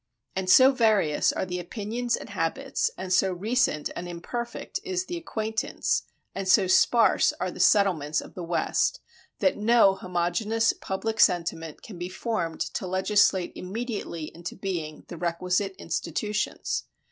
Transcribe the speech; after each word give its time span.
And 0.35 0.49
so 0.49 0.71
various 0.71 1.31
are 1.31 1.45
the 1.45 1.59
opinions 1.59 2.15
and 2.15 2.29
habits, 2.31 2.89
and 2.97 3.13
so 3.13 3.31
recent 3.31 3.91
and 3.95 4.07
imperfect 4.07 4.79
is 4.83 5.05
the 5.05 5.15
acquaintance, 5.15 6.01
and 6.33 6.47
so 6.49 6.65
sparse 6.65 7.33
are 7.39 7.51
the 7.51 7.59
settlements 7.59 8.19
of 8.19 8.33
the 8.33 8.41
West, 8.41 8.99
that 9.41 9.57
no 9.57 9.93
homogeneous 9.93 10.73
public 10.73 11.19
sentiment 11.19 11.83
can 11.83 11.99
be 11.99 12.09
formed 12.09 12.61
to 12.61 12.87
legislate 12.87 13.51
immediately 13.53 14.31
into 14.33 14.55
being 14.55 15.05
the 15.07 15.17
requisite 15.17 15.75
institutions. 15.77 16.85